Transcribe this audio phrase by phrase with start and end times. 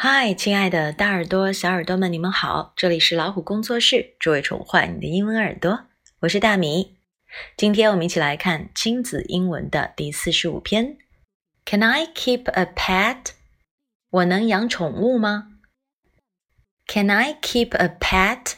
[0.00, 2.72] 嗨，亲爱的大耳朵、小耳朵们，你们好！
[2.76, 5.86] 这里是老虎工作室，只为宠坏你的英文耳朵。
[6.20, 6.98] 我是大米。
[7.56, 10.98] 今天我们一起来看亲子英文的第四十五篇。
[11.66, 13.32] Can I keep a pet？
[14.10, 15.58] 我能养宠物吗
[16.86, 18.52] ？Can I keep a pet？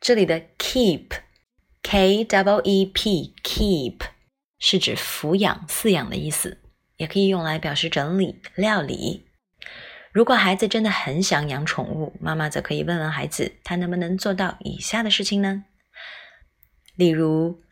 [0.00, 4.00] 这里的 keep，k w e p，keep
[4.58, 6.62] 是指抚养、饲养的意思，
[6.96, 9.26] 也可以用来表示整理、料理。
[10.12, 15.64] 如果孩子真的很想养宠物，妈妈则可以问问孩子，他能不能做到以下的事情呢？
[16.96, 17.62] 例如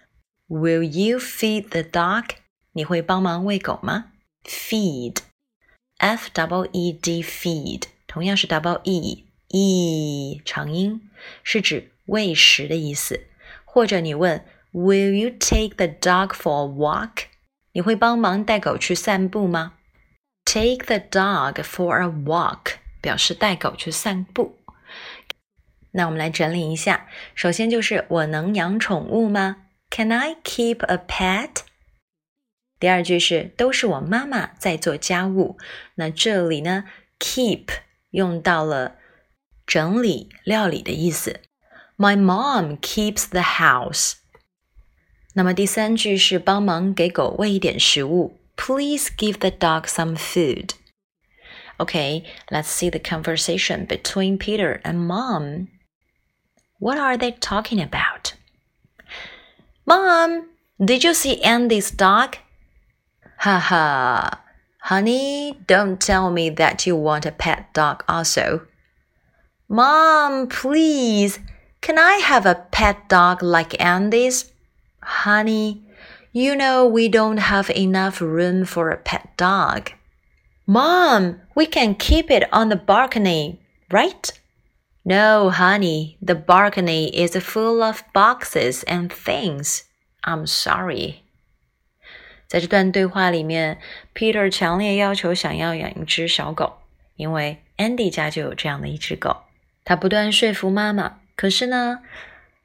[0.49, 2.25] ，Will you feed the dog？
[2.73, 4.13] 你会帮忙喂狗吗
[4.45, 11.11] ？Feed，f w e d，feed，同样是 double e e 长音，
[11.43, 13.27] 是指喂食的意思。
[13.67, 17.25] 或者你问，Will you take the dog for a walk？
[17.73, 19.75] 你会帮忙带狗去散步吗
[20.53, 24.59] ？Take the dog for a walk，表示带狗去散步。
[25.93, 31.63] 那我们来整理一下，首先就是我能养宠物吗？Can I keep a pet？
[32.81, 35.57] 第二句是都是我妈妈在做家务。
[35.95, 36.85] 那这里呢
[37.21, 37.69] ，keep
[38.11, 38.97] 用到了
[39.65, 41.41] 整理、料理的意思。
[41.97, 44.15] My mom keeps the house。
[45.35, 48.40] 那么第三句是帮忙给狗喂一点食物。
[48.61, 50.75] Please give the dog some food.
[51.81, 55.69] Okay, let's see the conversation between Peter and Mom.
[56.79, 58.35] What are they talking about?
[59.87, 62.37] Mom, did you see Andy's dog?
[63.39, 64.29] Haha.
[64.83, 68.67] Honey, don't tell me that you want a pet dog also.
[69.71, 71.39] Mom, please,
[71.81, 74.53] can I have a pet dog like Andy's?
[75.03, 75.83] Honey,
[76.32, 79.92] you know we don't have enough room for a pet dog.
[80.66, 83.60] Mom, we can keep it on the balcony,
[83.92, 84.32] right?
[85.04, 89.84] No, honey, the balcony is full of boxes and things.
[90.24, 91.22] I'm sorry.
[92.48, 93.80] 在这段对话里面，
[94.16, 96.78] Peter 强烈要求想要养一只小狗，
[97.16, 99.44] 因为 Andy 家就有这样的一只狗。
[99.84, 102.00] 他不断说服妈妈，可是呢，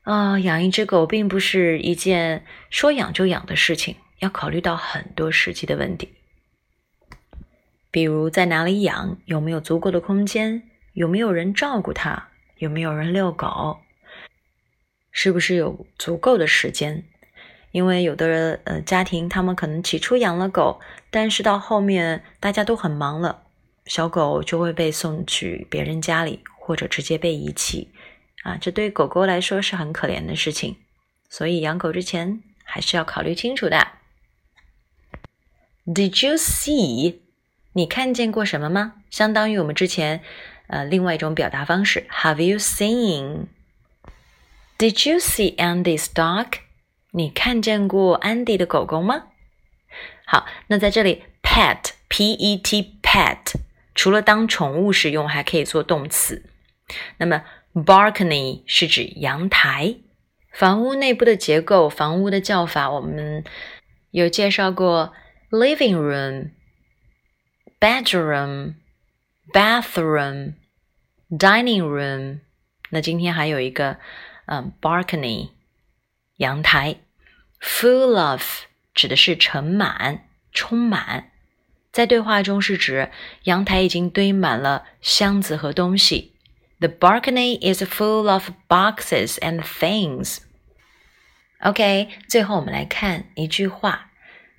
[0.05, 6.13] 啊，养一只狗并不是一件说养就养的事情，要考虑到很多实际的问题，
[7.89, 10.61] 比如在哪里养，有没有足够的空间，
[10.93, 12.29] 有没有人照顾它，
[12.59, 13.79] 有没有人遛狗，
[15.11, 17.03] 是不是有足够的时间？
[17.71, 20.79] 因为有的人呃家庭，他们可能起初养了狗，
[21.09, 23.41] 但是到后面大家都很忙了，
[23.87, 27.89] 小狗就会被送去别人家里，或者直接被遗弃。
[28.45, 30.77] 啊，这对狗狗来说是很可怜的事情，
[31.29, 33.87] 所以养狗之前还是要考虑清楚的。
[35.87, 37.21] Did you see？
[37.73, 38.97] 你看见过什么吗？
[39.09, 40.21] 相当于我们之前
[40.67, 43.49] 呃另外一种表达方式，Have you seen？Did
[45.09, 46.59] you see Andy's dog？
[47.11, 49.23] 你看见过安迪的狗狗吗？
[50.27, 53.55] 好，那在这里，pet，p-e-t，pet，
[53.95, 56.47] 除了当宠物使用，还可以做动词。
[57.17, 57.43] 那么
[57.75, 59.97] Balcony 是指阳台，
[60.53, 63.43] 房屋内部的结构、房屋的叫法，我们
[64.11, 65.13] 有介绍过
[65.49, 66.51] ：living room、
[67.77, 68.75] bedroom、
[69.51, 70.53] bathroom、
[71.29, 72.39] dining room。
[72.91, 73.97] 那今天还有一个，
[74.45, 75.49] 嗯，balcony，
[76.37, 76.95] 阳台。
[77.59, 78.61] Full of
[78.93, 81.31] 指的是盛满、充满，
[81.91, 83.11] 在对话中是指
[83.43, 86.34] 阳台已经堆满了箱子和东西。
[86.84, 90.38] The balcony is full of boxes and things.
[91.60, 94.10] OK，最后我们来看一句话，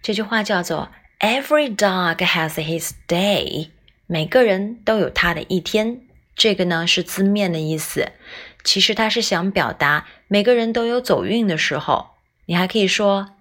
[0.04, 3.70] 这句话叫做 "Every dog has his day."
[4.06, 6.02] 每个人都有他的一天。
[6.36, 8.12] 这个呢是字面的意思，
[8.64, 12.12] 其实它是想表达每个人都有走运的时候。
[12.46, 13.36] 你还可以说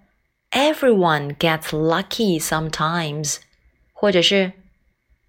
[0.51, 3.39] "Everyone gets lucky sometimes"，
[3.93, 4.53] 或者是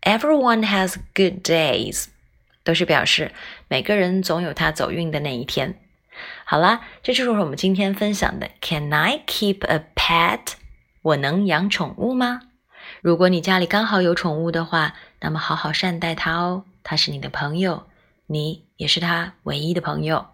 [0.01, 2.08] "Everyone has good days."
[2.66, 3.33] 都是表示
[3.68, 5.80] 每个人总有他走运的那一天。
[6.45, 8.51] 好啦，这就是我们今天分享的。
[8.60, 10.54] Can I keep a pet？
[11.03, 12.42] 我能养宠物吗？
[13.01, 16.65] 如果你家里刚好有宠物的话，那么好好善待它哦。
[16.83, 17.86] 它是你的朋友，
[18.27, 20.27] 你也是它唯一的朋友。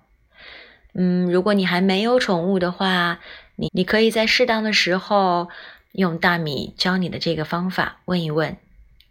[0.94, 3.20] 嗯，如果你还没有宠物的话，
[3.56, 5.48] 你你可以在适当的时候
[5.92, 8.56] 用大米教你的这个方法问一问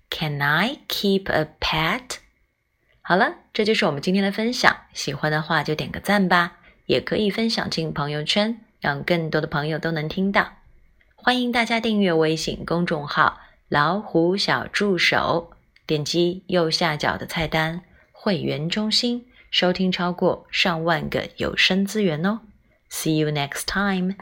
[0.10, 2.18] ：Can I keep a pet？
[3.12, 4.74] 好了，这就是我们今天的分享。
[4.94, 6.54] 喜欢的话就点个赞吧，
[6.86, 10.54] 也可以分享进朋友圈，让更多的朋友都能听到。
[11.16, 15.52] 欢迎大家订阅微信公众号“老虎小助手”。
[15.86, 17.82] 点击右下角的菜单
[18.14, 22.40] “会员中心”，收听超过上万个有声资源哦。
[22.90, 24.16] See you next time.